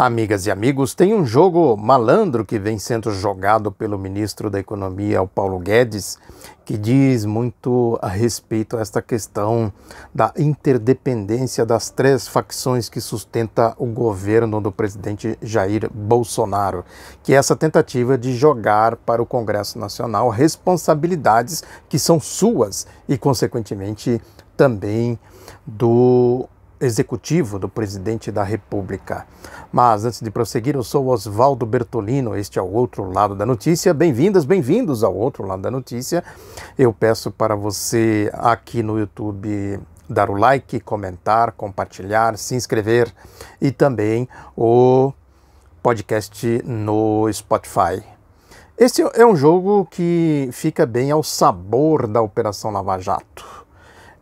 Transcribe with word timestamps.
Amigas 0.00 0.46
e 0.46 0.50
amigos, 0.52 0.94
tem 0.94 1.12
um 1.12 1.26
jogo 1.26 1.76
malandro 1.76 2.44
que 2.44 2.56
vem 2.56 2.78
sendo 2.78 3.10
jogado 3.10 3.72
pelo 3.72 3.98
ministro 3.98 4.48
da 4.48 4.60
Economia, 4.60 5.20
o 5.20 5.26
Paulo 5.26 5.58
Guedes, 5.58 6.16
que 6.64 6.78
diz 6.78 7.24
muito 7.24 7.98
a 8.00 8.06
respeito 8.06 8.76
a 8.76 8.80
esta 8.80 9.02
questão 9.02 9.72
da 10.14 10.32
interdependência 10.38 11.66
das 11.66 11.90
três 11.90 12.28
facções 12.28 12.88
que 12.88 13.00
sustenta 13.00 13.74
o 13.76 13.86
governo 13.86 14.60
do 14.60 14.70
presidente 14.70 15.36
Jair 15.42 15.90
Bolsonaro, 15.92 16.84
que 17.24 17.34
é 17.34 17.36
essa 17.36 17.56
tentativa 17.56 18.16
de 18.16 18.36
jogar 18.36 18.94
para 18.94 19.20
o 19.20 19.26
Congresso 19.26 19.80
Nacional 19.80 20.28
responsabilidades 20.28 21.64
que 21.88 21.98
são 21.98 22.20
suas 22.20 22.86
e, 23.08 23.18
consequentemente, 23.18 24.22
também 24.56 25.18
do 25.66 26.48
executivo 26.80 27.58
do 27.58 27.68
presidente 27.68 28.30
da 28.30 28.42
República. 28.42 29.26
Mas 29.72 30.04
antes 30.04 30.20
de 30.20 30.30
prosseguir, 30.30 30.74
eu 30.74 30.82
sou 30.82 31.08
Oswaldo 31.08 31.66
Bertolino, 31.66 32.36
este 32.36 32.58
é 32.58 32.62
o 32.62 32.72
outro 32.72 33.10
lado 33.10 33.34
da 33.34 33.44
notícia. 33.44 33.92
Bem-vindas, 33.92 34.44
bem-vindos 34.44 35.02
ao 35.02 35.14
outro 35.14 35.46
lado 35.46 35.62
da 35.62 35.70
notícia. 35.70 36.24
Eu 36.78 36.92
peço 36.92 37.30
para 37.30 37.54
você 37.54 38.30
aqui 38.32 38.82
no 38.82 38.98
YouTube 38.98 39.80
dar 40.08 40.30
o 40.30 40.34
like, 40.34 40.80
comentar, 40.80 41.52
compartilhar, 41.52 42.38
se 42.38 42.54
inscrever 42.54 43.12
e 43.60 43.70
também 43.70 44.28
o 44.56 45.12
podcast 45.82 46.62
no 46.64 47.30
Spotify. 47.32 48.02
Este 48.78 49.02
é 49.14 49.26
um 49.26 49.34
jogo 49.34 49.86
que 49.90 50.48
fica 50.52 50.86
bem 50.86 51.10
ao 51.10 51.22
sabor 51.22 52.06
da 52.06 52.22
Operação 52.22 52.70
Lava 52.70 52.98
Jato 52.98 53.57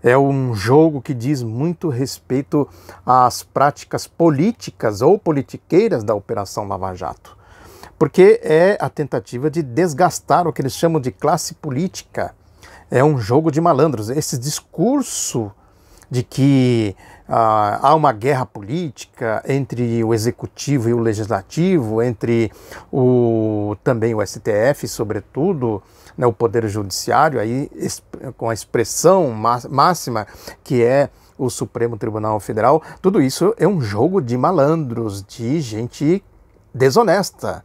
é 0.03 0.17
um 0.17 0.55
jogo 0.55 1.01
que 1.01 1.15
diz 1.15 1.43
muito 1.43 1.89
respeito 1.89 2.69
às 3.05 3.43
práticas 3.43 4.07
políticas 4.07 5.03
ou 5.03 5.19
politiqueiras 5.19 6.05
da 6.05 6.15
Operação 6.15 6.67
Lava 6.67 6.95
Jato. 6.95 7.37
Porque 7.99 8.41
é 8.43 8.77
a 8.81 8.89
tentativa 8.91 9.51
de 9.51 9.63
desgastar 9.63 10.47
o 10.47 10.53
que 10.53 10.61
eles 10.61 10.75
chamam 10.75 11.01
de 11.01 11.11
classe 11.11 11.55
política. 11.55 12.35
É 12.91 13.03
um 13.03 13.19
jogo 13.19 13.51
de 13.51 13.61
malandros. 13.61 14.11
Esse 14.11 14.39
discurso 14.39 15.51
de 16.11 16.23
que 16.23 16.95
ah, 17.29 17.81
há 17.83 17.95
uma 17.95 18.13
guerra 18.13 18.47
política 18.47 19.43
entre 19.49 20.05
o 20.05 20.15
executivo 20.15 20.89
e 20.89 20.95
o 20.95 21.01
legislativo, 21.01 22.01
entre 22.03 22.53
o, 22.93 23.77
também 23.83 24.15
o 24.15 24.25
STF, 24.25 24.87
sobretudo, 24.87 25.83
né, 26.17 26.27
o 26.27 26.33
Poder 26.33 26.67
Judiciário, 26.69 27.39
aí, 27.39 27.71
com 28.37 28.49
a 28.49 28.55
expressão 28.55 29.31
máxima 29.69 30.27
que 30.65 30.83
é 30.83 31.11
o 31.39 31.51
Supremo 31.51 31.99
Tribunal 31.99 32.41
Federal, 32.41 32.83
tudo 33.03 33.21
isso 33.21 33.55
é 33.59 33.69
um 33.69 33.81
jogo 33.81 34.21
de 34.23 34.37
malandros, 34.37 35.23
de 35.23 35.61
gente 35.61 36.25
desonesta. 36.73 37.65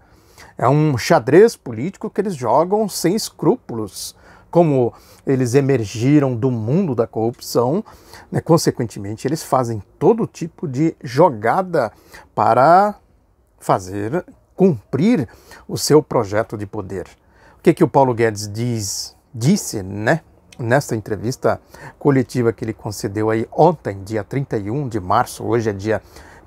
É 0.57 0.67
um 0.67 0.97
xadrez 0.97 1.55
político 1.55 2.09
que 2.09 2.19
eles 2.19 2.35
jogam 2.35 2.87
sem 2.89 3.15
escrúpulos. 3.15 4.15
Como 4.49 4.93
eles 5.25 5.55
emergiram 5.55 6.35
do 6.35 6.51
mundo 6.51 6.93
da 6.93 7.07
corrupção, 7.07 7.83
né, 8.29 8.41
consequentemente, 8.41 9.25
eles 9.25 9.41
fazem 9.41 9.81
todo 9.97 10.27
tipo 10.27 10.67
de 10.67 10.93
jogada 11.01 11.91
para 12.35 12.95
fazer 13.57 14.25
cumprir 14.55 15.27
o 15.67 15.77
seu 15.77 16.03
projeto 16.03 16.57
de 16.57 16.65
poder. 16.65 17.07
O 17.61 17.63
que, 17.63 17.75
que 17.75 17.83
o 17.83 17.87
Paulo 17.87 18.11
Guedes 18.11 18.51
diz, 18.51 19.15
disse, 19.31 19.83
né? 19.83 20.21
Nesta 20.57 20.95
entrevista 20.95 21.61
coletiva 21.99 22.51
que 22.51 22.65
ele 22.65 22.73
concedeu 22.73 23.29
aí 23.29 23.47
ontem, 23.51 24.01
dia 24.03 24.23
31 24.23 24.89
de 24.89 24.99
março, 24.99 25.43
hoje 25.45 25.69
é 25.69 25.73
dia 25.73 26.01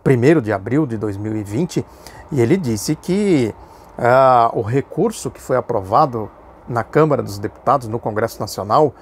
1 0.04 0.40
de 0.40 0.52
abril 0.52 0.84
de 0.84 0.96
2020, 0.96 1.86
e 2.32 2.40
ele 2.40 2.56
disse 2.56 2.96
que 2.96 3.54
uh, 3.96 4.58
o 4.58 4.62
recurso 4.62 5.30
que 5.30 5.40
foi 5.40 5.56
aprovado 5.56 6.28
na 6.68 6.82
Câmara 6.82 7.22
dos 7.22 7.38
Deputados, 7.38 7.86
no 7.86 8.00
Congresso 8.00 8.40
Nacional, 8.40 8.92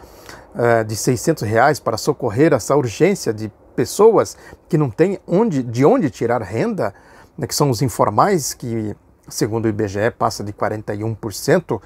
uh, 0.54 0.84
de 0.84 0.94
600 0.94 1.44
reais 1.44 1.80
para 1.80 1.96
socorrer 1.96 2.52
essa 2.52 2.76
urgência 2.76 3.32
de 3.32 3.50
pessoas 3.74 4.36
que 4.68 4.76
não 4.76 4.90
têm 4.90 5.18
onde, 5.26 5.62
de 5.62 5.82
onde 5.82 6.10
tirar 6.10 6.42
renda, 6.42 6.92
né, 7.38 7.46
que 7.46 7.54
são 7.54 7.70
os 7.70 7.80
informais 7.80 8.52
que 8.52 8.94
segundo 9.28 9.66
o 9.66 9.68
IBGE, 9.68 10.10
passa 10.18 10.42
de 10.42 10.52
41%, 10.52 11.80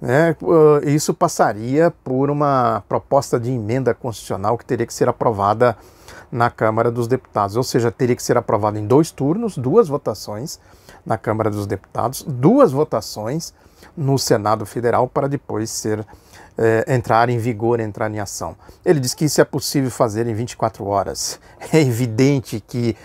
né, 0.00 0.36
uh, 0.42 0.88
isso 0.88 1.12
passaria 1.12 1.90
por 2.04 2.30
uma 2.30 2.84
proposta 2.88 3.38
de 3.38 3.50
emenda 3.50 3.92
constitucional 3.92 4.56
que 4.56 4.64
teria 4.64 4.86
que 4.86 4.94
ser 4.94 5.08
aprovada 5.08 5.76
na 6.30 6.50
Câmara 6.50 6.90
dos 6.90 7.08
Deputados, 7.08 7.56
ou 7.56 7.62
seja, 7.62 7.90
teria 7.90 8.14
que 8.14 8.22
ser 8.22 8.36
aprovada 8.36 8.78
em 8.78 8.86
dois 8.86 9.10
turnos, 9.10 9.56
duas 9.56 9.88
votações 9.88 10.60
na 11.04 11.16
Câmara 11.16 11.50
dos 11.50 11.66
Deputados, 11.66 12.22
duas 12.22 12.70
votações 12.70 13.52
no 13.96 14.18
Senado 14.18 14.66
Federal 14.66 15.08
para 15.08 15.28
depois 15.28 15.70
ser 15.70 16.06
eh, 16.56 16.84
entrar 16.88 17.28
em 17.28 17.38
vigor, 17.38 17.80
entrar 17.80 18.10
em 18.10 18.18
ação. 18.18 18.56
Ele 18.84 19.00
diz 19.00 19.14
que 19.14 19.24
isso 19.24 19.40
é 19.40 19.44
possível 19.44 19.90
fazer 19.90 20.26
em 20.26 20.34
24 20.34 20.84
horas. 20.86 21.40
É 21.72 21.80
evidente 21.80 22.60
que 22.66 22.96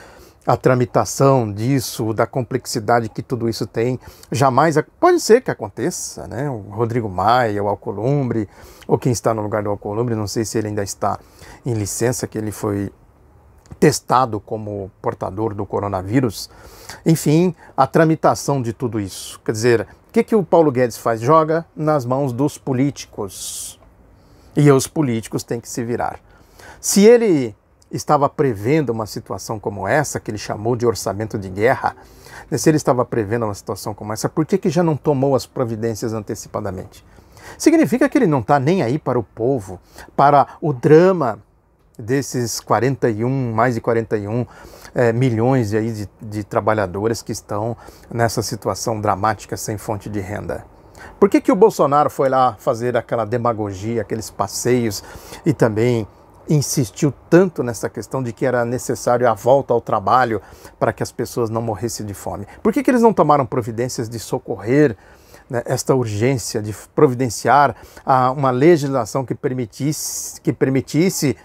a 0.46 0.58
tramitação 0.58 1.52
disso, 1.52 2.14
da 2.14 2.28
complexidade 2.28 3.08
que 3.08 3.24
tudo 3.24 3.48
isso 3.48 3.66
tem, 3.66 4.00
jamais 4.32 4.76
pode 5.00 5.20
ser 5.20 5.42
que 5.42 5.50
aconteça, 5.50 6.28
né? 6.28 6.50
O 6.50 6.58
Rodrigo 6.70 7.08
Maia, 7.10 7.64
o 7.64 7.68
Alcolumbre, 7.68 8.50
ou 8.88 8.98
quem 8.98 9.12
está 9.12 9.34
no 9.34 9.42
lugar 9.42 9.64
do 9.64 9.70
Alcolumbre, 9.70 10.16
não 10.16 10.28
sei 10.28 10.44
se 10.44 10.58
ele 10.58 10.68
ainda 10.68 10.84
está 10.84 11.18
em 11.66 11.74
licença, 11.74 12.28
que 12.28 12.38
ele 12.38 12.52
foi 12.52 12.92
testado 13.80 14.40
como 14.40 14.92
portador 15.02 15.54
do 15.54 15.66
coronavírus. 15.66 16.50
Enfim, 17.06 17.56
a 17.76 17.88
tramitação 17.88 18.62
de 18.62 18.74
tudo 18.74 19.00
isso. 19.00 19.40
Quer 19.46 19.52
dizer, 19.52 19.88
o 20.10 20.12
que, 20.12 20.24
que 20.24 20.36
o 20.36 20.44
Paulo 20.44 20.72
Guedes 20.72 20.98
faz? 20.98 21.22
Joga 21.22 21.66
nas 21.76 22.06
mãos 22.06 22.34
dos 22.34 22.58
políticos. 22.58 23.80
E 24.56 24.70
os 24.72 24.88
políticos 24.88 25.44
têm 25.44 25.60
que 25.60 25.70
se 25.70 25.84
virar. 25.84 26.20
Se 26.80 27.06
ele 27.06 27.56
estava 27.96 28.28
prevendo 28.28 28.90
uma 28.90 29.06
situação 29.06 29.60
como 29.60 29.88
essa, 29.88 30.20
que 30.20 30.32
ele 30.32 30.38
chamou 30.38 30.76
de 30.76 30.86
orçamento 30.86 31.38
de 31.38 31.50
guerra, 31.50 31.96
né, 32.50 32.58
se 32.58 32.70
ele 32.70 32.78
estava 32.78 33.06
prevendo 33.06 33.46
uma 33.46 33.54
situação 33.54 33.94
como 33.94 34.12
essa, 34.12 34.28
por 34.28 34.46
que, 34.46 34.58
que 34.58 34.70
já 34.70 34.84
não 34.84 34.98
tomou 34.98 35.36
as 35.36 35.46
providências 35.46 36.14
antecipadamente? 36.14 37.06
Significa 37.58 38.10
que 38.10 38.18
ele 38.18 38.28
não 38.28 38.40
está 38.40 38.60
nem 38.60 38.82
aí 38.82 38.98
para 38.98 39.20
o 39.20 39.24
povo, 39.24 39.80
para 40.16 40.58
o 40.62 40.74
drama 40.74 41.40
desses 41.98 42.60
41, 42.60 43.54
mais 43.54 43.76
de 43.76 43.82
41 43.82 44.46
é, 44.96 45.10
eh, 45.10 45.14
milhões 45.14 45.74
aí 45.74 45.92
de, 45.92 46.10
de 46.22 46.44
trabalhadores 46.44 47.22
que 47.22 47.32
estão 47.32 47.78
nessa 48.12 48.42
situação 48.42 49.00
dramática 49.00 49.56
sem 49.56 49.78
fonte 49.78 50.10
de 50.10 50.20
renda. 50.20 50.66
Por 51.20 51.30
que, 51.30 51.42
que 51.42 51.52
o 51.52 51.56
Bolsonaro 51.56 52.10
foi 52.10 52.30
lá 52.30 52.56
fazer 52.58 52.98
aquela 52.98 53.26
demagogia, 53.26 54.02
aqueles 54.02 54.30
passeios 54.30 55.04
e 55.46 55.54
também 55.54 56.08
insistiu 56.50 57.14
tanto 57.30 57.64
nessa 57.64 57.90
questão 57.90 58.22
de 58.22 58.34
que 58.34 58.46
era 58.46 58.66
necessário 58.66 59.30
a 59.30 59.34
volta 59.34 59.74
ao 59.74 59.82
trabalho 59.82 60.42
para 60.80 60.92
que 60.92 61.04
as 61.04 61.12
pessoas 61.12 61.50
não 61.50 61.62
morressem 61.62 62.06
de 62.06 62.14
fome? 62.14 62.48
Por 62.62 62.74
que, 62.74 62.84
que 62.84 62.92
eles 62.92 63.02
não 63.02 63.14
tomaram 63.14 63.46
providências 63.46 64.10
de 64.10 64.20
socorrer 64.20 64.96
né, 65.50 65.62
esta 65.66 65.96
urgência, 65.96 66.62
de 66.62 66.74
providenciar 66.96 67.76
a, 68.06 68.32
uma 68.32 68.52
legislação 68.52 69.26
que 69.26 69.36
permitisse, 69.36 70.40
que 70.42 70.52
permitisse 70.52 71.36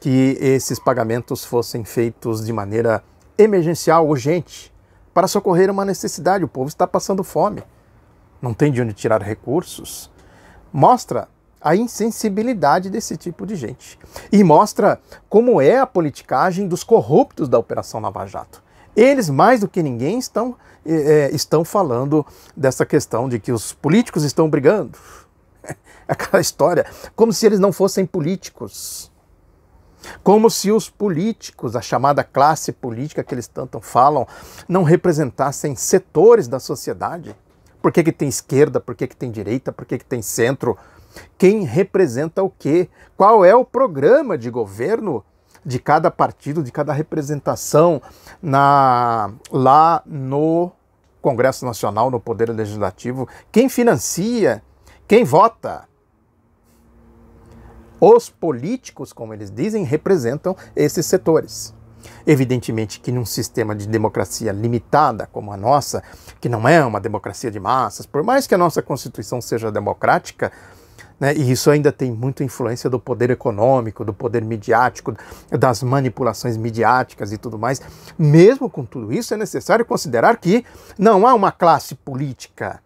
que 0.00 0.36
esses 0.40 0.78
pagamentos 0.78 1.44
fossem 1.44 1.84
feitos 1.84 2.44
de 2.44 2.52
maneira 2.52 3.02
emergencial, 3.38 4.06
urgente, 4.06 4.72
para 5.12 5.26
socorrer 5.26 5.70
uma 5.70 5.84
necessidade? 5.84 6.44
O 6.44 6.48
povo 6.48 6.68
está 6.68 6.86
passando 6.86 7.24
fome, 7.24 7.62
não 8.40 8.52
tem 8.52 8.70
de 8.70 8.82
onde 8.82 8.92
tirar 8.92 9.22
recursos. 9.22 10.10
Mostra 10.72 11.28
a 11.64 11.74
insensibilidade 11.74 12.90
desse 12.90 13.16
tipo 13.16 13.46
de 13.46 13.56
gente. 13.56 13.98
E 14.30 14.44
mostra 14.44 15.00
como 15.30 15.62
é 15.62 15.78
a 15.78 15.86
politicagem 15.86 16.68
dos 16.68 16.84
corruptos 16.84 17.48
da 17.48 17.58
Operação 17.58 18.00
Lava 18.00 18.26
Jato. 18.26 18.62
Eles, 18.94 19.30
mais 19.30 19.60
do 19.60 19.68
que 19.68 19.82
ninguém, 19.82 20.18
estão, 20.18 20.54
é, 20.84 21.30
estão 21.32 21.64
falando 21.64 22.24
dessa 22.54 22.84
questão 22.84 23.30
de 23.30 23.40
que 23.40 23.50
os 23.50 23.72
políticos 23.72 24.24
estão 24.24 24.48
brigando. 24.48 24.98
Aquela 26.06 26.40
história, 26.40 26.84
como 27.16 27.32
se 27.32 27.46
eles 27.46 27.58
não 27.58 27.72
fossem 27.72 28.04
políticos. 28.04 29.10
Como 30.22 30.50
se 30.50 30.70
os 30.70 30.90
políticos, 30.90 31.74
a 31.74 31.80
chamada 31.80 32.22
classe 32.22 32.72
política 32.72 33.24
que 33.24 33.34
eles 33.34 33.48
tanto 33.48 33.80
falam, 33.80 34.28
não 34.68 34.82
representassem 34.82 35.74
setores 35.74 36.46
da 36.46 36.60
sociedade. 36.60 37.34
Por 37.80 37.90
que, 37.90 38.02
que 38.02 38.12
tem 38.12 38.28
esquerda? 38.28 38.80
Por 38.80 38.94
que, 38.94 39.06
que 39.06 39.16
tem 39.16 39.30
direita? 39.30 39.72
Por 39.72 39.86
que, 39.86 39.98
que 39.98 40.04
tem 40.04 40.20
centro? 40.20 40.76
Quem 41.36 41.64
representa 41.64 42.42
o 42.42 42.50
quê? 42.50 42.88
Qual 43.16 43.44
é 43.44 43.54
o 43.54 43.64
programa 43.64 44.36
de 44.36 44.50
governo 44.50 45.24
de 45.64 45.78
cada 45.78 46.10
partido, 46.10 46.62
de 46.62 46.70
cada 46.70 46.92
representação 46.92 48.00
na, 48.42 49.32
lá 49.50 50.02
no 50.04 50.70
Congresso 51.22 51.64
Nacional, 51.64 52.10
no 52.10 52.20
Poder 52.20 52.50
Legislativo? 52.50 53.28
Quem 53.50 53.68
financia? 53.68 54.62
Quem 55.06 55.24
vota? 55.24 55.88
Os 58.00 58.28
políticos, 58.28 59.12
como 59.12 59.32
eles 59.32 59.50
dizem, 59.50 59.84
representam 59.84 60.56
esses 60.76 61.06
setores. 61.06 61.74
Evidentemente 62.26 63.00
que 63.00 63.12
num 63.12 63.24
sistema 63.24 63.74
de 63.74 63.86
democracia 63.86 64.52
limitada 64.52 65.26
como 65.26 65.52
a 65.52 65.56
nossa, 65.56 66.02
que 66.40 66.48
não 66.48 66.68
é 66.68 66.84
uma 66.84 67.00
democracia 67.00 67.50
de 67.50 67.60
massas, 67.60 68.06
por 68.06 68.22
mais 68.22 68.46
que 68.46 68.54
a 68.54 68.58
nossa 68.58 68.82
Constituição 68.82 69.40
seja 69.40 69.70
democrática, 69.72 70.52
né, 71.18 71.34
e 71.34 71.50
isso 71.50 71.70
ainda 71.70 71.92
tem 71.92 72.10
muita 72.10 72.42
influência 72.42 72.90
do 72.90 72.98
poder 72.98 73.30
econômico, 73.30 74.04
do 74.04 74.12
poder 74.12 74.42
midiático, 74.42 75.14
das 75.50 75.82
manipulações 75.82 76.56
midiáticas 76.56 77.32
e 77.32 77.38
tudo 77.38 77.58
mais. 77.58 77.80
Mesmo 78.18 78.68
com 78.68 78.84
tudo 78.84 79.12
isso, 79.12 79.32
é 79.32 79.36
necessário 79.36 79.84
considerar 79.84 80.36
que 80.36 80.64
não 80.98 81.26
há 81.26 81.34
uma 81.34 81.52
classe 81.52 81.94
política, 81.94 82.80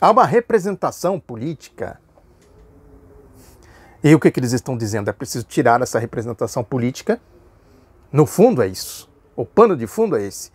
há 0.00 0.10
uma 0.10 0.24
representação 0.24 1.18
política. 1.18 2.00
E 4.02 4.14
o 4.14 4.20
que, 4.20 4.30
que 4.30 4.38
eles 4.38 4.52
estão 4.52 4.76
dizendo? 4.76 5.10
É 5.10 5.12
preciso 5.12 5.44
tirar 5.44 5.82
essa 5.82 5.98
representação 5.98 6.62
política 6.62 7.20
no 8.12 8.24
fundo 8.24 8.62
é 8.62 8.66
isso. 8.66 9.08
O 9.36 9.44
pano 9.44 9.76
de 9.76 9.86
fundo 9.86 10.16
é 10.16 10.22
esse. 10.22 10.50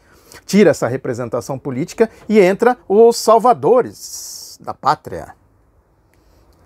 Tira 0.45 0.71
essa 0.71 0.87
representação 0.87 1.59
política 1.59 2.09
e 2.27 2.39
entra 2.39 2.77
os 2.87 3.17
salvadores 3.17 4.57
da 4.59 4.73
pátria. 4.73 5.35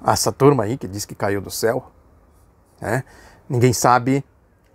Essa 0.05 0.31
turma 0.31 0.63
aí 0.63 0.77
que 0.77 0.87
diz 0.87 1.05
que 1.05 1.15
caiu 1.15 1.41
do 1.41 1.51
céu. 1.51 1.91
Né? 2.81 3.03
Ninguém 3.49 3.73
sabe, 3.73 4.23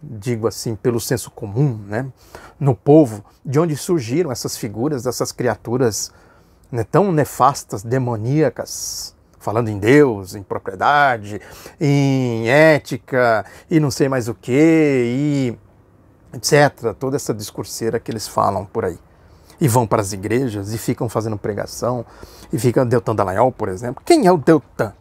digo 0.02 0.46
assim, 0.46 0.74
pelo 0.74 1.00
senso 1.00 1.30
comum, 1.30 1.78
né? 1.86 2.06
no 2.58 2.74
povo, 2.74 3.24
de 3.44 3.58
onde 3.58 3.76
surgiram 3.76 4.30
essas 4.30 4.56
figuras, 4.56 5.06
essas 5.06 5.32
criaturas 5.32 6.12
né, 6.70 6.84
tão 6.84 7.12
nefastas, 7.12 7.82
demoníacas, 7.82 9.14
falando 9.38 9.69
em 9.69 9.78
Deus, 9.78 10.34
em 10.34 10.42
propriedade, 10.42 11.40
em 11.80 12.48
ética 12.48 13.44
e 13.69 13.80
não 13.80 13.90
sei 13.90 14.08
mais 14.08 14.28
o 14.28 14.34
que, 14.34 14.52
e 14.52 15.58
etc. 16.32 16.94
Toda 16.98 17.16
essa 17.16 17.34
discurseira 17.34 17.98
que 17.98 18.10
eles 18.10 18.26
falam 18.26 18.64
por 18.64 18.84
aí. 18.84 18.98
E 19.60 19.69
vão 19.69 19.86
para 19.86 20.00
as 20.00 20.12
igrejas 20.12 20.72
e 20.72 20.78
ficam 20.78 21.08
fazendo 21.08 21.36
pregação. 21.36 22.06
E 22.52 22.58
fica 22.58 22.84
Deltan 22.84 23.14
Dallagnol, 23.14 23.52
por 23.52 23.69
exemplo. 23.69 24.02
Quem 24.04 24.26
é 24.26 24.32
o 24.32 24.38
Deltan? 24.38 24.92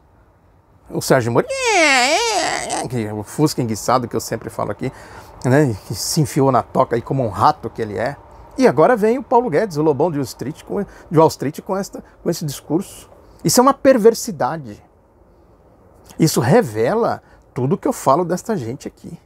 O 0.94 1.02
Sérgio 1.02 1.32
Moro. 1.32 1.48
É, 1.50 2.16
é, 2.16 3.04
é, 3.04 3.14
o 3.14 3.24
Fusca 3.24 3.62
enguiçado 3.62 4.08
que 4.08 4.16
eu 4.16 4.20
sempre 4.20 4.50
falo 4.50 4.72
aqui. 4.72 4.92
Né, 5.44 5.76
que 5.88 5.96
se 5.96 6.22
enfiou 6.22 6.52
na 6.52 6.62
toca 6.62 6.96
aí 6.96 7.02
como 7.02 7.24
um 7.24 7.30
rato 7.30 7.70
que 7.70 7.82
ele 7.82 7.98
é. 7.98 8.16
E 8.58 8.68
agora 8.68 8.96
vem 8.96 9.18
o 9.18 9.24
Paulo 9.24 9.50
Guedes, 9.50 9.78
o 9.78 9.82
Lobão 9.82 10.12
de 10.12 10.18
Wall 10.18 10.24
Street, 10.24 10.64
com, 10.64 10.86
de 11.10 11.18
Wall 11.18 11.28
Street 11.30 11.62
com, 11.62 11.76
esta, 11.76 12.04
com 12.22 12.30
esse 12.30 12.46
discurso. 12.46 13.10
Isso 13.44 13.60
é 13.60 13.64
uma 13.64 13.74
perversidade. 13.74 14.84
Isso 16.20 16.40
revela 16.40 17.24
tudo 17.54 17.78
que 17.78 17.88
eu 17.88 17.94
falo 17.94 18.24
desta 18.24 18.56
gente 18.56 18.88
aqui. 18.88 19.18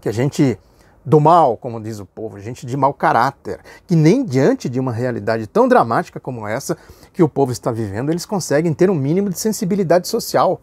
Que 0.00 0.08
a 0.08 0.12
gente 0.12 0.58
do 1.04 1.20
mal, 1.20 1.56
como 1.56 1.80
diz 1.80 1.98
o 1.98 2.06
povo, 2.06 2.38
gente 2.38 2.64
de 2.64 2.76
mau 2.76 2.94
caráter, 2.94 3.60
que 3.86 3.96
nem 3.96 4.24
diante 4.24 4.68
de 4.68 4.78
uma 4.78 4.92
realidade 4.92 5.46
tão 5.46 5.66
dramática 5.66 6.20
como 6.20 6.46
essa 6.46 6.76
que 7.12 7.22
o 7.22 7.28
povo 7.28 7.50
está 7.52 7.72
vivendo, 7.72 8.10
eles 8.10 8.24
conseguem 8.24 8.72
ter 8.72 8.88
um 8.88 8.94
mínimo 8.94 9.28
de 9.28 9.38
sensibilidade 9.38 10.06
social. 10.08 10.60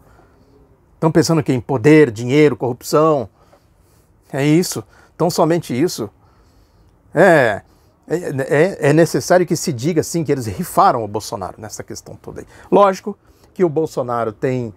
Estão 1.00 1.10
pensando 1.10 1.42
que 1.42 1.50
em 1.50 1.62
poder, 1.62 2.10
dinheiro, 2.10 2.54
corrupção. 2.54 3.26
É 4.30 4.44
isso. 4.44 4.84
Tão 5.16 5.30
somente 5.30 5.72
isso. 5.72 6.10
É, 7.14 7.62
é, 8.06 8.16
é, 8.16 8.90
é 8.90 8.92
necessário 8.92 9.46
que 9.46 9.56
se 9.56 9.72
diga 9.72 10.02
assim 10.02 10.22
que 10.22 10.30
eles 10.30 10.44
rifaram 10.44 11.02
o 11.02 11.08
Bolsonaro 11.08 11.54
nessa 11.56 11.82
questão 11.82 12.16
toda 12.16 12.42
aí. 12.42 12.46
Lógico 12.70 13.16
que 13.54 13.64
o 13.64 13.68
Bolsonaro 13.70 14.30
tem 14.30 14.74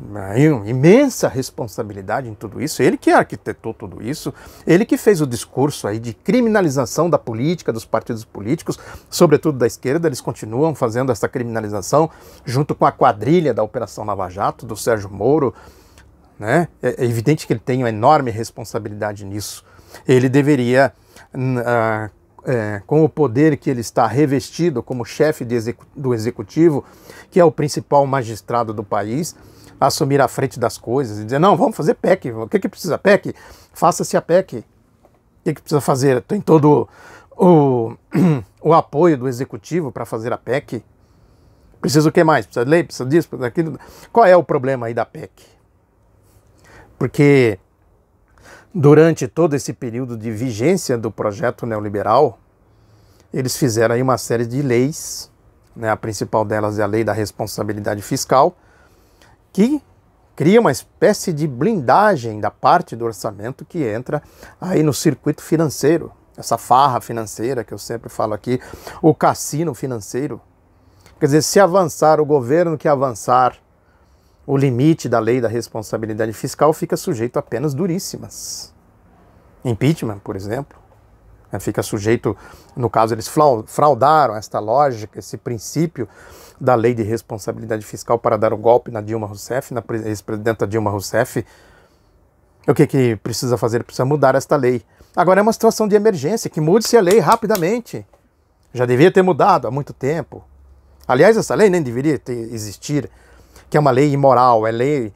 uma 0.00 0.36
imensa 0.36 1.28
responsabilidade 1.28 2.28
em 2.28 2.34
tudo 2.34 2.62
isso. 2.62 2.82
Ele 2.82 2.96
que 2.96 3.10
arquitetou 3.10 3.74
tudo 3.74 4.02
isso, 4.02 4.32
ele 4.66 4.84
que 4.84 4.96
fez 4.96 5.20
o 5.20 5.26
discurso 5.26 5.86
aí 5.86 5.98
de 5.98 6.12
criminalização 6.14 7.08
da 7.08 7.18
política, 7.18 7.72
dos 7.72 7.84
partidos 7.84 8.24
políticos, 8.24 8.78
sobretudo 9.10 9.58
da 9.58 9.66
esquerda. 9.66 10.08
Eles 10.08 10.20
continuam 10.20 10.74
fazendo 10.74 11.12
essa 11.12 11.28
criminalização 11.28 12.10
junto 12.44 12.74
com 12.74 12.86
a 12.86 12.92
quadrilha 12.92 13.52
da 13.52 13.62
Operação 13.62 14.04
Lava 14.04 14.28
Jato, 14.28 14.66
do 14.66 14.76
Sérgio 14.76 15.10
Moro. 15.10 15.54
Né? 16.38 16.68
É, 16.82 17.02
é 17.02 17.04
evidente 17.04 17.46
que 17.46 17.52
ele 17.52 17.60
tem 17.60 17.82
uma 17.82 17.88
enorme 17.88 18.30
responsabilidade 18.30 19.24
nisso. 19.24 19.64
Ele 20.06 20.28
deveria. 20.28 20.92
Uh, 21.34 22.10
é, 22.44 22.82
com 22.86 23.02
o 23.02 23.08
poder 23.08 23.56
que 23.56 23.70
ele 23.70 23.80
está 23.80 24.06
revestido 24.06 24.82
como 24.82 25.04
chefe 25.04 25.46
execu 25.50 25.86
do 25.96 26.12
executivo, 26.12 26.84
que 27.30 27.40
é 27.40 27.44
o 27.44 27.50
principal 27.50 28.06
magistrado 28.06 28.72
do 28.72 28.84
país, 28.84 29.34
assumir 29.80 30.20
a 30.20 30.28
frente 30.28 30.58
das 30.58 30.78
coisas 30.78 31.18
e 31.18 31.24
dizer, 31.24 31.38
não, 31.38 31.56
vamos 31.56 31.76
fazer 31.76 31.94
PEC. 31.94 32.32
O 32.32 32.48
que, 32.48 32.58
que 32.58 32.68
precisa 32.68 32.98
PEC? 32.98 33.34
Faça-se 33.72 34.16
a 34.16 34.22
PEC. 34.22 34.58
O 34.58 34.64
que, 35.44 35.54
que 35.54 35.60
precisa 35.60 35.80
fazer? 35.80 36.22
Tem 36.22 36.40
todo 36.40 36.88
o, 37.36 37.94
o 38.62 38.72
apoio 38.72 39.18
do 39.18 39.28
executivo 39.28 39.92
para 39.92 40.04
fazer 40.04 40.32
a 40.32 40.38
PEC. 40.38 40.82
Precisa 41.80 42.08
o 42.08 42.12
que 42.12 42.24
mais? 42.24 42.46
Precisa 42.46 42.64
de 42.64 42.70
lei? 42.70 42.84
Precisa 42.84 43.08
disso? 43.08 43.28
Precisa 43.28 43.48
daquilo? 43.48 43.78
Qual 44.12 44.24
é 44.24 44.36
o 44.36 44.42
problema 44.42 44.86
aí 44.86 44.94
da 44.94 45.04
PEC? 45.04 45.30
Porque 46.98 47.58
durante 48.74 49.28
todo 49.28 49.54
esse 49.54 49.72
período 49.72 50.16
de 50.16 50.30
vigência 50.30 50.96
do 50.96 51.10
projeto 51.10 51.66
neoliberal, 51.66 52.38
eles 53.32 53.56
fizeram 53.56 53.94
aí 53.94 54.02
uma 54.02 54.16
série 54.16 54.46
de 54.46 54.62
leis, 54.62 55.30
né? 55.76 55.90
a 55.90 55.96
principal 55.96 56.44
delas 56.44 56.78
é 56.78 56.82
a 56.82 56.86
lei 56.86 57.04
da 57.04 57.12
responsabilidade 57.12 58.00
fiscal, 58.00 58.56
que 59.54 59.80
cria 60.34 60.60
uma 60.60 60.72
espécie 60.72 61.32
de 61.32 61.46
blindagem 61.46 62.40
da 62.40 62.50
parte 62.50 62.96
do 62.96 63.04
orçamento 63.04 63.64
que 63.64 63.84
entra 63.84 64.20
aí 64.60 64.82
no 64.82 64.92
circuito 64.92 65.40
financeiro, 65.40 66.12
essa 66.36 66.58
farra 66.58 67.00
financeira 67.00 67.62
que 67.62 67.72
eu 67.72 67.78
sempre 67.78 68.08
falo 68.08 68.34
aqui, 68.34 68.60
o 69.00 69.14
cassino 69.14 69.72
financeiro. 69.72 70.40
Quer 71.20 71.26
dizer, 71.26 71.42
se 71.42 71.60
avançar 71.60 72.20
o 72.20 72.26
governo 72.26 72.76
que 72.76 72.88
avançar 72.88 73.56
o 74.44 74.56
limite 74.56 75.08
da 75.08 75.20
lei 75.20 75.40
da 75.40 75.46
responsabilidade 75.46 76.32
fiscal 76.32 76.72
fica 76.72 76.96
sujeito 76.96 77.38
a 77.38 77.42
penas 77.42 77.72
duríssimas. 77.74 78.74
Impeachment, 79.64 80.18
por 80.18 80.34
exemplo, 80.34 80.76
né, 81.52 81.60
fica 81.60 81.80
sujeito, 81.80 82.36
no 82.74 82.90
caso, 82.90 83.14
eles 83.14 83.30
fraudaram 83.66 84.34
esta 84.34 84.58
lógica, 84.58 85.20
esse 85.20 85.38
princípio 85.38 86.08
da 86.60 86.74
lei 86.74 86.94
de 86.94 87.02
responsabilidade 87.02 87.84
fiscal 87.84 88.18
para 88.18 88.36
dar 88.36 88.52
o 88.52 88.56
golpe 88.56 88.90
na 88.90 89.00
Dilma 89.00 89.26
Rousseff, 89.26 89.74
na 89.74 89.82
ex-presidenta 90.04 90.66
Dilma 90.66 90.90
Rousseff. 90.90 91.44
O 92.66 92.74
que, 92.74 92.86
que 92.86 93.16
precisa 93.16 93.58
fazer? 93.58 93.84
Precisa 93.84 94.04
mudar 94.04 94.34
esta 94.34 94.56
lei. 94.56 94.82
Agora 95.14 95.40
é 95.40 95.42
uma 95.42 95.52
situação 95.52 95.86
de 95.86 95.94
emergência, 95.94 96.48
que 96.48 96.60
mude-se 96.60 96.96
a 96.96 97.00
lei 97.00 97.18
rapidamente. 97.18 98.06
Já 98.72 98.86
devia 98.86 99.12
ter 99.12 99.22
mudado 99.22 99.68
há 99.68 99.70
muito 99.70 99.92
tempo. 99.92 100.42
Aliás, 101.06 101.36
essa 101.36 101.54
lei 101.54 101.68
nem 101.68 101.82
deveria 101.82 102.18
ter, 102.18 102.32
existir, 102.32 103.10
que 103.68 103.76
é 103.76 103.80
uma 103.80 103.90
lei 103.90 104.10
imoral, 104.12 104.66
é 104.66 104.72
lei. 104.72 105.12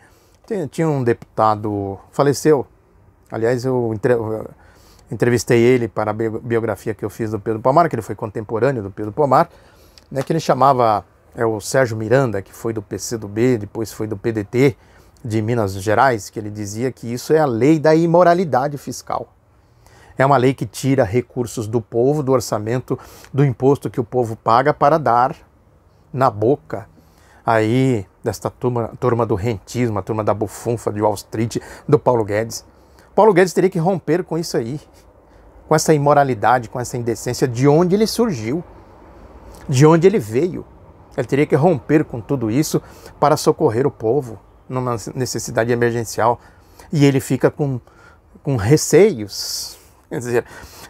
Tinha 0.71 0.89
um 0.89 1.03
deputado, 1.03 1.99
faleceu. 2.13 2.67
Aliás, 3.31 3.65
eu 3.65 3.95
entrevistei 5.11 5.61
ele 5.61 5.89
para 5.89 6.11
a 6.11 6.15
biografia 6.15 6.95
que 6.95 7.05
eu 7.05 7.11
fiz 7.11 7.31
do 7.31 7.41
Pedro 7.41 7.61
Pomar, 7.61 7.89
que 7.89 7.95
ele 7.95 8.03
foi 8.03 8.15
contemporâneo 8.15 8.83
do 8.83 8.91
Pedro 8.91 9.13
Pomar, 9.13 9.49
né, 10.11 10.23
que 10.23 10.33
ele 10.33 10.41
chamava 10.41 11.05
é 11.35 11.45
o 11.45 11.61
Sérgio 11.61 11.97
Miranda, 11.97 12.43
que 12.43 12.53
foi 12.53 12.73
do 12.73 12.83
PCdoB, 12.83 13.59
depois 13.59 13.93
foi 13.93 14.07
do 14.07 14.17
PDT 14.17 14.77
de 15.25 15.43
Minas 15.43 15.73
Gerais, 15.75 16.31
que 16.31 16.39
ele 16.39 16.51
dizia 16.51 16.91
que 16.93 17.13
isso 17.13 17.33
é 17.33 17.39
a 17.39 17.47
lei 17.47 17.79
da 17.79 17.95
imoralidade 17.95 18.79
fiscal. 18.79 19.29
É 20.17 20.27
uma 20.27 20.37
lei 20.37 20.53
que 20.53 20.67
tira 20.67 21.05
recursos 21.05 21.69
do 21.69 21.81
povo, 21.81 22.23
do 22.23 22.33
orçamento, 22.33 22.99
do 23.33 23.45
imposto 23.45 23.89
que 23.89 24.01
o 24.01 24.05
povo 24.05 24.35
paga 24.35 24.75
para 24.75 24.99
dar 24.99 25.37
na 26.13 26.31
boca 26.31 26.89
aí 27.47 28.05
desta 28.23 28.51
turma, 28.51 28.91
turma 29.01 29.25
do 29.25 29.35
rentismo, 29.35 29.99
a 29.99 30.03
turma 30.03 30.25
da 30.25 30.35
bufunfa 30.35 30.93
de 30.93 31.01
Wall 31.01 31.15
Street, 31.15 31.59
do 31.89 31.99
Paulo 31.99 32.25
Guedes. 32.25 32.65
Paulo 33.15 33.33
Guedes 33.33 33.53
teria 33.53 33.71
que 33.71 33.79
romper 33.79 34.25
com 34.25 34.37
isso 34.37 34.57
aí, 34.57 34.81
com 35.67 35.75
essa 35.75 35.95
imoralidade, 35.95 36.69
com 36.69 36.79
essa 36.79 36.97
indecência, 36.97 37.47
de 37.47 37.67
onde 37.67 37.95
ele 37.95 38.07
surgiu, 38.07 38.63
de 39.69 39.87
onde 39.87 40.07
ele 40.07 40.19
veio. 40.19 40.65
Ele 41.19 41.27
teria 41.27 41.47
que 41.47 41.57
romper 41.57 42.05
com 42.05 42.21
tudo 42.21 42.49
isso 42.49 42.81
para 43.19 43.37
socorrer 43.37 43.85
o 43.85 43.91
povo 43.91 44.39
numa 44.69 44.97
necessidade 45.17 45.73
emergencial. 45.73 46.41
E 46.93 47.05
ele 47.05 47.19
fica 47.19 47.51
com, 47.51 47.81
com 48.41 48.55
receios. 48.55 49.77
Quer 50.09 50.19
dizer, 50.21 50.45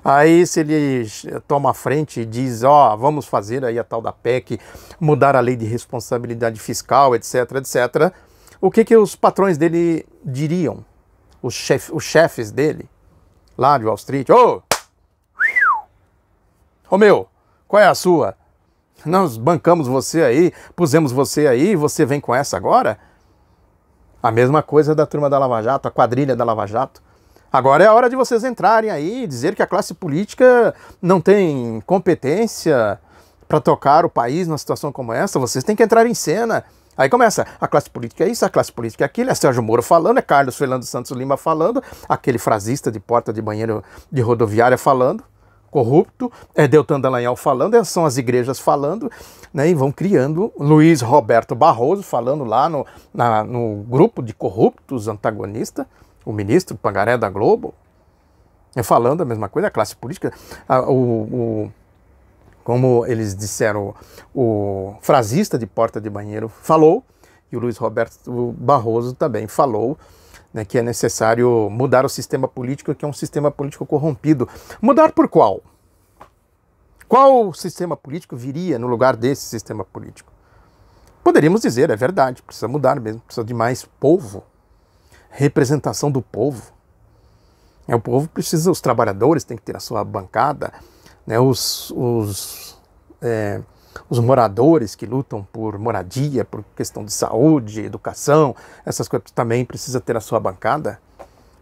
aí 0.04 0.47
se 0.47 0.61
ele 0.61 1.08
toma 1.49 1.70
a 1.70 1.75
frente 1.75 2.20
e 2.20 2.26
diz, 2.26 2.62
ó, 2.62 2.92
oh, 2.92 2.99
vamos 2.99 3.25
fazer 3.25 3.64
aí 3.64 3.78
a 3.78 3.85
tal 3.85 4.02
da 4.02 4.12
PEC, 4.12 4.61
mudar 5.00 5.35
a 5.35 5.40
lei 5.40 5.56
de 5.56 5.64
responsabilidade 5.64 6.61
fiscal, 6.61 7.16
etc, 7.16 7.35
etc, 7.56 8.12
o 8.61 8.70
que 8.70 8.85
que 8.85 8.97
os 8.99 9.16
patrões 9.16 9.56
dele 9.56 10.06
diriam? 10.23 10.85
Os, 11.40 11.54
chef, 11.54 11.90
os 11.90 12.04
chefes 12.04 12.50
dele, 12.50 12.87
lá 13.56 13.78
de 13.78 13.87
Wall 13.87 13.94
Street, 13.94 14.28
ô! 14.28 14.62
Oh! 16.90 16.99
Meu, 16.99 17.28
qual 17.66 17.82
é 17.82 17.87
a 17.87 17.94
sua? 17.94 18.37
Nós 19.04 19.36
bancamos 19.36 19.86
você 19.86 20.22
aí, 20.22 20.52
pusemos 20.74 21.12
você 21.12 21.46
aí, 21.46 21.76
você 21.76 22.04
vem 22.04 22.20
com 22.20 22.34
essa 22.34 22.56
agora? 22.56 22.98
A 24.22 24.30
mesma 24.30 24.62
coisa 24.62 24.94
da 24.94 25.06
turma 25.06 25.30
da 25.30 25.38
Lava 25.38 25.62
Jato, 25.62 25.86
a 25.86 25.90
quadrilha 25.90 26.34
da 26.34 26.44
Lava 26.44 26.66
Jato. 26.66 27.00
Agora 27.50 27.84
é 27.84 27.86
a 27.86 27.94
hora 27.94 28.10
de 28.10 28.16
vocês 28.16 28.44
entrarem 28.44 28.90
aí 28.90 29.22
e 29.22 29.26
dizer 29.26 29.54
que 29.54 29.62
a 29.62 29.66
classe 29.66 29.94
política 29.94 30.74
não 31.00 31.20
tem 31.20 31.80
competência 31.86 33.00
para 33.46 33.60
tocar 33.60 34.04
o 34.04 34.10
país 34.10 34.46
numa 34.46 34.58
situação 34.58 34.92
como 34.92 35.12
essa. 35.12 35.38
Vocês 35.38 35.64
têm 35.64 35.74
que 35.74 35.82
entrar 35.82 36.06
em 36.06 36.12
cena. 36.12 36.64
Aí 36.96 37.08
começa, 37.08 37.46
a 37.60 37.68
classe 37.68 37.88
política 37.88 38.24
é 38.24 38.28
isso, 38.28 38.44
a 38.44 38.50
classe 38.50 38.72
política 38.72 39.04
é 39.04 39.06
aquilo, 39.06 39.30
é 39.30 39.34
Sérgio 39.34 39.62
Moro 39.62 39.82
falando, 39.82 40.18
é 40.18 40.22
Carlos 40.22 40.58
Fernando 40.58 40.82
Santos 40.82 41.12
Lima 41.12 41.36
falando, 41.36 41.80
aquele 42.08 42.38
frasista 42.38 42.90
de 42.90 42.98
porta 42.98 43.32
de 43.32 43.40
banheiro 43.40 43.84
de 44.10 44.20
rodoviária 44.20 44.76
falando, 44.76 45.22
corrupto, 45.70 46.30
é 46.54 46.66
Deltan 46.66 47.00
Dallagnol 47.00 47.37
falando, 47.37 47.75
é, 47.75 47.84
são 47.84 48.04
as 48.04 48.16
igrejas 48.16 48.58
falando, 48.58 49.10
né, 49.52 49.68
e 49.68 49.75
vão 49.75 49.92
criando 49.92 50.52
Luiz 50.58 51.00
Roberto 51.00 51.54
Barroso 51.54 52.02
falando 52.02 52.44
lá 52.44 52.68
no, 52.68 52.87
na, 53.12 53.44
no 53.44 53.84
grupo 53.88 54.22
de 54.22 54.32
corruptos 54.32 55.08
antagonista, 55.08 55.87
o 56.25 56.32
ministro 56.32 56.76
Pangaré 56.76 57.16
da 57.16 57.30
Globo, 57.30 57.75
é 58.76 58.82
falando 58.82 59.22
a 59.22 59.25
mesma 59.25 59.48
coisa, 59.48 59.68
a 59.68 59.70
classe 59.70 59.96
política, 59.96 60.32
a, 60.68 60.80
o, 60.82 61.22
o, 61.22 61.72
como 62.62 63.06
eles 63.06 63.34
disseram, 63.34 63.94
o 64.34 64.94
frasista 65.00 65.58
de 65.58 65.66
porta 65.66 66.00
de 66.00 66.10
banheiro 66.10 66.48
falou, 66.48 67.02
e 67.50 67.56
o 67.56 67.60
Luiz 67.60 67.78
Roberto 67.78 68.54
Barroso 68.58 69.14
também 69.14 69.46
falou, 69.46 69.96
né, 70.52 70.64
que 70.64 70.78
é 70.78 70.82
necessário 70.82 71.68
mudar 71.70 72.04
o 72.04 72.08
sistema 72.08 72.48
político, 72.48 72.94
que 72.94 73.04
é 73.04 73.08
um 73.08 73.12
sistema 73.12 73.50
político 73.50 73.84
corrompido. 73.86 74.48
Mudar 74.80 75.12
por 75.12 75.28
qual? 75.28 75.60
Qual 77.06 77.52
sistema 77.54 77.96
político 77.96 78.36
viria 78.36 78.78
no 78.78 78.86
lugar 78.86 79.16
desse 79.16 79.42
sistema 79.46 79.84
político? 79.84 80.32
Poderíamos 81.24 81.62
dizer, 81.62 81.90
é 81.90 81.96
verdade, 81.96 82.42
precisa 82.42 82.68
mudar 82.68 83.00
mesmo, 83.00 83.20
precisa 83.20 83.44
de 83.44 83.54
mais 83.54 83.84
povo 83.98 84.44
representação 85.30 86.10
do 86.10 86.20
povo. 86.20 86.72
É, 87.86 87.94
o 87.94 88.00
povo 88.00 88.28
precisa, 88.28 88.70
os 88.70 88.80
trabalhadores 88.80 89.44
têm 89.44 89.56
que 89.56 89.62
ter 89.62 89.76
a 89.76 89.80
sua 89.80 90.04
bancada, 90.04 90.72
né, 91.26 91.38
os, 91.38 91.90
os, 91.92 92.78
é, 93.22 93.60
os 94.08 94.18
moradores 94.18 94.94
que 94.94 95.06
lutam 95.06 95.46
por 95.52 95.78
moradia, 95.78 96.44
por 96.44 96.64
questão 96.76 97.04
de 97.04 97.12
saúde, 97.12 97.82
educação, 97.82 98.54
essas 98.84 99.08
coisas 99.08 99.30
também 99.30 99.64
precisa 99.64 100.00
ter 100.00 100.16
a 100.16 100.20
sua 100.20 100.40
bancada. 100.40 101.00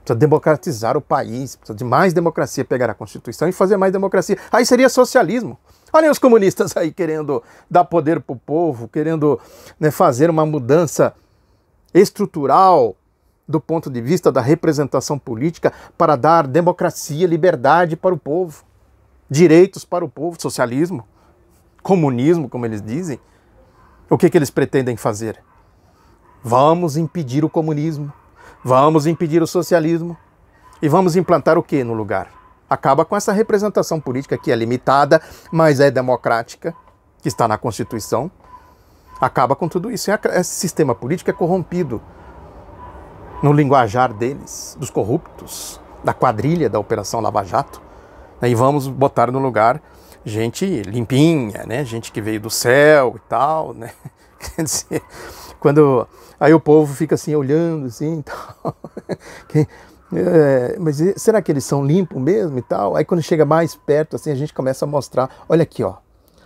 Precisa 0.04 0.18
democratizar 0.18 0.96
o 0.96 1.00
país, 1.00 1.56
precisa 1.56 1.76
de 1.76 1.82
mais 1.82 2.12
democracia, 2.12 2.64
pegar 2.64 2.88
a 2.88 2.94
Constituição 2.94 3.48
e 3.48 3.52
fazer 3.52 3.76
mais 3.76 3.92
democracia. 3.92 4.38
Aí 4.52 4.64
seria 4.64 4.88
socialismo. 4.88 5.58
Olhem 5.92 6.10
os 6.10 6.18
comunistas 6.18 6.76
aí 6.76 6.92
querendo 6.92 7.42
dar 7.68 7.84
poder 7.84 8.20
para 8.20 8.32
o 8.34 8.38
povo, 8.38 8.86
querendo 8.86 9.40
né, 9.80 9.90
fazer 9.90 10.30
uma 10.30 10.46
mudança 10.46 11.12
estrutural 11.92 12.94
do 13.48 13.60
ponto 13.60 13.88
de 13.88 14.00
vista 14.00 14.32
da 14.32 14.40
representação 14.40 15.18
política 15.18 15.72
para 15.96 16.16
dar 16.16 16.46
democracia, 16.46 17.26
liberdade 17.26 17.96
para 17.96 18.14
o 18.14 18.18
povo, 18.18 18.64
direitos 19.30 19.84
para 19.84 20.04
o 20.04 20.08
povo, 20.08 20.40
socialismo, 20.40 21.06
comunismo, 21.86 22.48
como 22.48 22.66
eles 22.66 22.82
dizem. 22.82 23.20
O 24.10 24.18
que, 24.18 24.28
que 24.28 24.36
eles 24.36 24.50
pretendem 24.50 24.96
fazer? 24.96 25.40
Vamos 26.42 26.96
impedir 26.96 27.44
o 27.44 27.48
comunismo, 27.48 28.12
vamos 28.64 29.06
impedir 29.06 29.40
o 29.40 29.46
socialismo 29.46 30.16
e 30.82 30.88
vamos 30.88 31.14
implantar 31.14 31.56
o 31.56 31.62
que 31.62 31.84
no 31.84 31.94
lugar? 31.94 32.28
Acaba 32.68 33.04
com 33.04 33.16
essa 33.16 33.32
representação 33.32 34.00
política 34.00 34.36
que 34.36 34.50
é 34.50 34.56
limitada, 34.56 35.22
mas 35.52 35.78
é 35.78 35.88
democrática, 35.88 36.74
que 37.22 37.28
está 37.28 37.46
na 37.46 37.56
Constituição. 37.56 38.28
Acaba 39.20 39.54
com 39.54 39.68
tudo 39.68 39.88
isso. 39.88 40.10
Esse 40.10 40.56
sistema 40.56 40.92
político 40.92 41.30
é 41.30 41.32
corrompido 41.32 42.02
no 43.44 43.52
linguajar 43.52 44.12
deles, 44.12 44.76
dos 44.80 44.90
corruptos, 44.90 45.80
da 46.02 46.12
quadrilha 46.12 46.68
da 46.68 46.80
Operação 46.80 47.20
Lava 47.20 47.44
Jato, 47.44 47.80
né, 48.40 48.48
e 48.48 48.56
vamos 48.56 48.88
botar 48.88 49.30
no 49.30 49.38
lugar 49.38 49.80
gente 50.28 50.82
limpinha, 50.82 51.64
né, 51.64 51.84
gente 51.84 52.10
que 52.10 52.20
veio 52.20 52.40
do 52.40 52.50
céu 52.50 53.14
e 53.16 53.28
tal, 53.28 53.72
né, 53.72 53.92
quer 54.38 54.62
dizer, 54.62 55.02
quando 55.60 56.06
aí 56.38 56.52
o 56.52 56.60
povo 56.60 56.92
fica 56.94 57.14
assim 57.14 57.34
olhando 57.34 57.86
assim, 57.86 58.22
tal, 58.22 58.76
é, 60.12 60.76
mas 60.78 61.02
será 61.16 61.40
que 61.40 61.50
eles 61.50 61.64
são 61.64 61.84
limpos 61.84 62.20
mesmo 62.20 62.58
e 62.58 62.62
tal? 62.62 62.96
Aí 62.96 63.04
quando 63.04 63.22
chega 63.22 63.44
mais 63.44 63.74
perto 63.74 64.16
assim 64.16 64.30
a 64.30 64.34
gente 64.34 64.52
começa 64.52 64.84
a 64.84 64.88
mostrar, 64.88 65.30
olha 65.48 65.62
aqui 65.62 65.82
ó, 65.82 65.94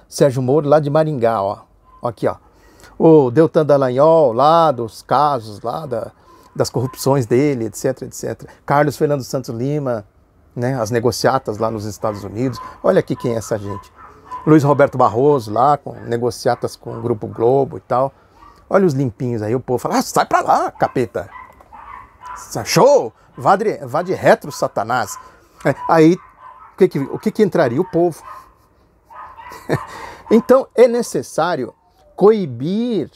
Sérgio 0.09 0.43
Moro 0.43 0.69
lá 0.69 0.79
de 0.79 0.91
Maringá, 0.91 1.43
ó, 1.43 1.61
aqui 2.03 2.29
ó, 2.29 2.37
o 2.99 3.31
Deltan 3.31 3.65
Dallagnol 3.65 4.33
lá 4.33 4.71
dos 4.71 5.03
casos 5.03 5.61
lá 5.63 5.87
da 5.87 6.13
das 6.55 6.69
corrupções 6.71 7.27
dele, 7.27 7.67
etc, 7.67 8.03
etc. 8.03 8.49
Carlos 8.67 8.97
Fernando 8.97 9.23
Santos 9.23 9.55
Lima, 9.55 10.05
né, 10.54 10.80
as 10.80 10.90
negociatas 10.90 11.59
lá 11.59 11.71
nos 11.71 11.85
Estados 11.85 12.25
Unidos. 12.25 12.61
Olha 12.83 13.00
aqui 13.00 13.14
quem 13.16 13.35
é 13.35 13.37
essa 13.37 13.59
gente. 13.59 13.92
Luiz 14.47 14.64
Roberto 14.64 14.97
Barroso 14.97 15.52
lá, 15.52 15.76
com 15.76 15.92
negociatas 16.07 16.76
com 16.76 16.97
o 16.97 17.00
Grupo 17.02 17.26
Globo 17.26 17.76
e 17.76 17.80
tal. 17.80 18.12
Olha 18.69 18.87
os 18.87 18.95
limpinhos 18.95 19.42
aí, 19.42 19.54
o 19.54 19.61
povo 19.61 19.78
fala, 19.78 19.99
ah, 19.99 20.02
sai 20.02 20.25
pra 20.25 20.40
lá, 20.40 20.71
capeta. 20.71 21.28
Show! 22.64 23.12
Vá 23.37 23.57
de, 23.57 23.78
vá 23.87 24.02
de 24.02 24.12
retro, 24.12 24.52
Satanás. 24.52 25.19
É, 25.64 25.75
aí, 25.88 26.14
o 26.14 26.76
que, 26.76 26.88
que, 26.88 26.99
o 26.99 27.19
que, 27.19 27.30
que 27.30 27.42
entraria? 27.42 27.80
O 27.80 27.85
povo. 27.85 28.23
então, 30.30 30.66
é 30.75 30.87
necessário 30.87 31.75
coibir 32.16 33.11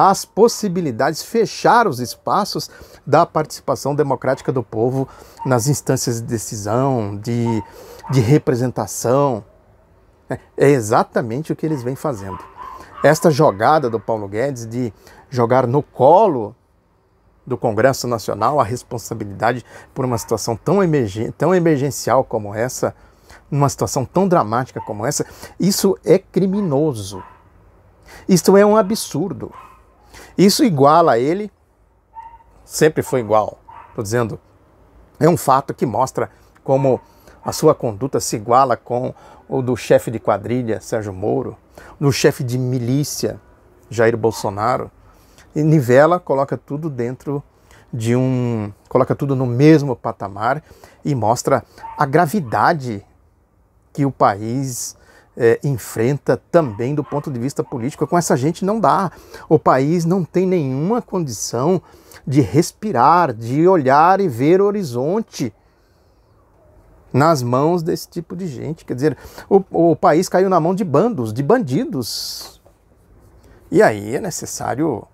as 0.00 0.24
possibilidades, 0.24 1.24
fechar 1.24 1.88
os 1.88 1.98
espaços 1.98 2.70
da 3.04 3.26
participação 3.26 3.96
democrática 3.96 4.52
do 4.52 4.62
povo 4.62 5.08
nas 5.44 5.66
instâncias 5.66 6.20
de 6.20 6.26
decisão, 6.28 7.16
de, 7.16 7.44
de 8.12 8.20
representação. 8.20 9.44
É, 10.30 10.38
é 10.56 10.70
exatamente 10.70 11.52
o 11.52 11.56
que 11.56 11.66
eles 11.66 11.82
vêm 11.82 11.96
fazendo. 11.96 12.38
Esta 13.02 13.28
jogada 13.28 13.90
do 13.90 13.98
Paulo 13.98 14.28
Guedes 14.28 14.68
de 14.68 14.92
jogar 15.28 15.66
no 15.66 15.82
colo 15.82 16.54
do 17.44 17.58
Congresso 17.58 18.06
Nacional 18.06 18.60
a 18.60 18.64
responsabilidade 18.64 19.64
por 19.92 20.04
uma 20.04 20.16
situação 20.16 20.54
tão, 20.54 20.80
emergen 20.80 21.32
tão 21.32 21.52
emergencial 21.52 22.22
como 22.22 22.54
essa, 22.54 22.94
numa 23.50 23.68
situação 23.68 24.04
tão 24.04 24.28
dramática 24.28 24.80
como 24.80 25.04
essa, 25.04 25.26
isso 25.58 25.98
é 26.04 26.20
criminoso. 26.20 27.20
Isso 28.28 28.56
é 28.56 28.64
um 28.64 28.76
absurdo. 28.76 29.52
Isso 30.38 30.62
iguala 30.62 31.14
a 31.14 31.18
ele, 31.18 31.50
sempre 32.64 33.02
foi 33.02 33.18
igual. 33.18 33.58
Estou 33.88 34.04
dizendo, 34.04 34.40
é 35.18 35.28
um 35.28 35.36
fato 35.36 35.74
que 35.74 35.84
mostra 35.84 36.30
como 36.62 37.00
a 37.44 37.50
sua 37.50 37.74
conduta 37.74 38.20
se 38.20 38.36
iguala 38.36 38.76
com 38.76 39.12
o 39.48 39.60
do 39.60 39.76
chefe 39.76 40.12
de 40.12 40.20
quadrilha, 40.20 40.80
Sérgio 40.80 41.12
Moro, 41.12 41.56
do 41.98 42.12
chefe 42.12 42.44
de 42.44 42.56
milícia, 42.56 43.40
Jair 43.90 44.16
Bolsonaro, 44.16 44.92
e 45.56 45.62
nivela, 45.64 46.20
coloca 46.20 46.56
tudo 46.56 46.88
dentro 46.88 47.42
de 47.92 48.14
um. 48.14 48.72
coloca 48.88 49.16
tudo 49.16 49.34
no 49.34 49.46
mesmo 49.46 49.96
patamar 49.96 50.62
e 51.04 51.16
mostra 51.16 51.64
a 51.96 52.06
gravidade 52.06 53.04
que 53.92 54.04
o 54.06 54.12
país 54.12 54.96
é, 55.38 55.60
enfrenta 55.62 56.36
também 56.50 56.96
do 56.96 57.04
ponto 57.04 57.30
de 57.30 57.38
vista 57.38 57.62
político. 57.62 58.06
Com 58.06 58.18
essa 58.18 58.36
gente 58.36 58.64
não 58.64 58.80
dá. 58.80 59.12
O 59.48 59.58
país 59.58 60.04
não 60.04 60.24
tem 60.24 60.44
nenhuma 60.44 61.00
condição 61.00 61.80
de 62.26 62.40
respirar, 62.40 63.32
de 63.32 63.66
olhar 63.68 64.20
e 64.20 64.28
ver 64.28 64.60
o 64.60 64.66
horizonte 64.66 65.54
nas 67.12 67.42
mãos 67.42 67.82
desse 67.82 68.08
tipo 68.08 68.34
de 68.34 68.48
gente. 68.48 68.84
Quer 68.84 68.94
dizer, 68.94 69.16
o, 69.48 69.62
o 69.70 69.96
país 69.96 70.28
caiu 70.28 70.50
na 70.50 70.58
mão 70.58 70.74
de 70.74 70.84
bandos, 70.84 71.32
de 71.32 71.42
bandidos. 71.42 72.60
E 73.70 73.80
aí 73.80 74.16
é 74.16 74.20
necessário 74.20 75.06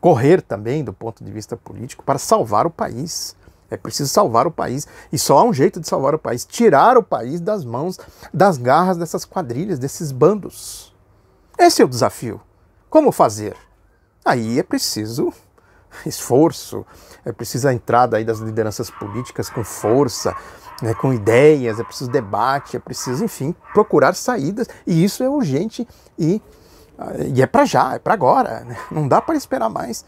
correr 0.00 0.42
também 0.42 0.84
do 0.84 0.92
ponto 0.92 1.24
de 1.24 1.32
vista 1.32 1.56
político 1.56 2.04
para 2.04 2.18
salvar 2.18 2.66
o 2.66 2.70
país. 2.70 3.34
É 3.70 3.76
preciso 3.76 4.08
salvar 4.08 4.46
o 4.46 4.50
país. 4.50 4.86
E 5.12 5.18
só 5.18 5.38
há 5.38 5.44
um 5.44 5.52
jeito 5.52 5.80
de 5.80 5.88
salvar 5.88 6.14
o 6.14 6.18
país: 6.18 6.44
tirar 6.44 6.96
o 6.96 7.02
país 7.02 7.40
das 7.40 7.64
mãos, 7.64 7.98
das 8.32 8.58
garras 8.58 8.96
dessas 8.96 9.24
quadrilhas, 9.24 9.78
desses 9.78 10.12
bandos. 10.12 10.94
Esse 11.58 11.82
é 11.82 11.84
o 11.84 11.88
desafio. 11.88 12.40
Como 12.88 13.10
fazer? 13.10 13.56
Aí 14.24 14.58
é 14.58 14.62
preciso 14.62 15.32
esforço, 16.04 16.84
é 17.24 17.32
preciso 17.32 17.68
a 17.68 17.72
entrada 17.72 18.16
aí 18.16 18.24
das 18.24 18.38
lideranças 18.38 18.90
políticas 18.90 19.48
com 19.48 19.64
força, 19.64 20.36
né, 20.82 20.92
com 20.94 21.12
ideias, 21.12 21.80
é 21.80 21.84
preciso 21.84 22.10
debate, 22.10 22.76
é 22.76 22.80
preciso, 22.80 23.24
enfim, 23.24 23.54
procurar 23.72 24.14
saídas. 24.14 24.68
E 24.86 25.02
isso 25.02 25.22
é 25.22 25.28
urgente 25.28 25.86
e, 26.18 26.42
e 27.34 27.42
é 27.42 27.46
para 27.46 27.64
já, 27.64 27.94
é 27.94 27.98
para 27.98 28.14
agora. 28.14 28.60
Né? 28.60 28.76
Não 28.90 29.08
dá 29.08 29.22
para 29.22 29.36
esperar 29.36 29.70
mais. 29.70 30.04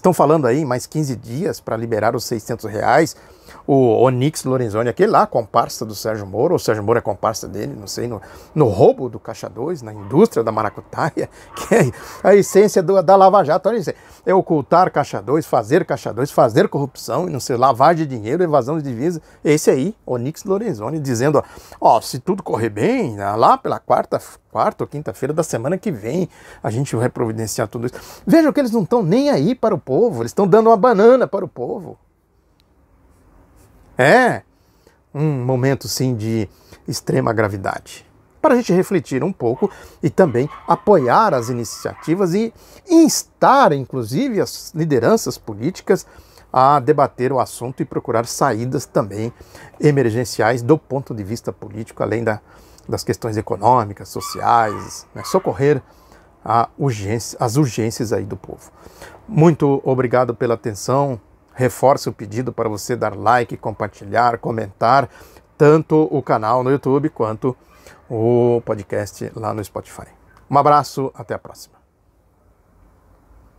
Estão 0.00 0.14
falando 0.14 0.46
aí 0.46 0.64
mais 0.64 0.86
15 0.86 1.14
dias 1.14 1.60
para 1.60 1.76
liberar 1.76 2.16
os 2.16 2.24
600 2.24 2.64
reais. 2.64 3.14
O 3.66 4.02
Onix 4.02 4.44
Lorenzoni, 4.44 4.88
aquele 4.88 5.12
lá, 5.12 5.26
comparsa 5.26 5.84
do 5.84 5.94
Sérgio 5.94 6.26
Moro, 6.26 6.54
ou 6.54 6.56
o 6.56 6.58
Sérgio 6.58 6.82
Moro 6.82 6.98
é 6.98 7.02
comparsa 7.02 7.46
dele, 7.46 7.76
não 7.78 7.86
sei, 7.86 8.08
no, 8.08 8.18
no 8.54 8.64
roubo 8.64 9.10
do 9.10 9.20
Caixa 9.20 9.46
2, 9.46 9.82
na 9.82 9.92
indústria 9.92 10.42
da 10.42 10.50
maracutaia, 10.50 11.28
que 11.54 11.74
é 11.74 11.92
a 12.22 12.34
essência 12.34 12.82
do, 12.82 13.02
da 13.02 13.14
Lava 13.14 13.44
Jato. 13.44 13.68
Olha 13.68 13.76
isso, 13.76 13.92
é 14.24 14.32
ocultar 14.34 14.90
Caixa 14.90 15.20
2, 15.20 15.44
fazer 15.44 15.84
Caixa 15.84 16.14
2, 16.14 16.30
fazer 16.30 16.66
corrupção, 16.68 17.26
não 17.26 17.38
sei, 17.38 17.58
lavagem 17.58 18.06
de 18.06 18.16
dinheiro, 18.16 18.42
evasão 18.42 18.78
de 18.78 18.84
divisa. 18.84 19.20
Esse 19.44 19.70
aí, 19.70 19.94
Onix 20.06 20.44
Lorenzoni, 20.44 20.98
dizendo, 20.98 21.44
ó, 21.78 22.00
se 22.00 22.18
tudo 22.18 22.42
correr 22.42 22.70
bem, 22.70 23.18
lá 23.18 23.58
pela 23.58 23.78
quarta, 23.78 24.18
quarta 24.50 24.84
ou 24.84 24.88
quinta-feira 24.88 25.32
da 25.32 25.42
semana 25.42 25.78
que 25.78 25.90
vem, 25.90 26.28
a 26.62 26.70
gente 26.70 26.94
vai 26.96 27.08
providenciar 27.08 27.68
tudo 27.68 27.86
isso. 27.86 28.22
Vejam 28.26 28.52
que 28.52 28.60
eles 28.60 28.72
não 28.72 28.82
estão 28.82 29.02
nem 29.02 29.30
aí 29.30 29.54
para 29.54 29.74
o 29.74 29.78
povo, 29.78 30.22
eles 30.22 30.30
estão 30.30 30.46
dando 30.46 30.68
uma 30.68 30.76
banana 30.76 31.26
para 31.26 31.44
o 31.44 31.48
povo. 31.48 31.98
É 33.96 34.42
um 35.14 35.44
momento 35.44 35.88
sim 35.88 36.14
de 36.14 36.48
extrema 36.86 37.32
gravidade. 37.32 38.06
Para 38.40 38.54
a 38.54 38.56
gente 38.56 38.72
refletir 38.72 39.22
um 39.22 39.32
pouco 39.32 39.70
e 40.02 40.08
também 40.08 40.48
apoiar 40.66 41.34
as 41.34 41.50
iniciativas 41.50 42.32
e 42.32 42.54
instar, 42.88 43.72
inclusive, 43.72 44.40
as 44.40 44.72
lideranças 44.74 45.36
políticas 45.36 46.06
a 46.52 46.80
debater 46.80 47.32
o 47.32 47.38
assunto 47.38 47.82
e 47.82 47.84
procurar 47.84 48.26
saídas 48.26 48.86
também 48.86 49.32
emergenciais 49.78 50.62
do 50.62 50.78
ponto 50.78 51.14
de 51.14 51.22
vista 51.22 51.52
político, 51.52 52.02
além 52.02 52.24
da, 52.24 52.40
das 52.88 53.04
questões 53.04 53.36
econômicas, 53.36 54.08
sociais, 54.08 55.06
né? 55.14 55.22
socorrer 55.24 55.82
urgência, 56.78 57.36
as 57.40 57.56
urgências 57.56 58.12
aí 58.12 58.24
do 58.24 58.36
povo. 58.36 58.70
Muito 59.28 59.80
obrigado 59.84 60.34
pela 60.34 60.54
atenção. 60.54 61.20
Reforço 61.54 62.10
o 62.10 62.12
pedido 62.12 62.52
para 62.52 62.68
você 62.68 62.96
dar 62.96 63.14
like, 63.16 63.56
compartilhar, 63.56 64.38
comentar 64.38 65.08
tanto 65.58 66.08
o 66.10 66.22
canal 66.22 66.64
no 66.64 66.70
YouTube 66.70 67.10
quanto 67.10 67.54
o 68.08 68.62
podcast 68.64 69.30
lá 69.34 69.52
no 69.52 69.62
Spotify. 69.62 70.08
Um 70.50 70.56
abraço, 70.56 71.12
até 71.14 71.34
a 71.34 71.38
próxima. 71.38 71.79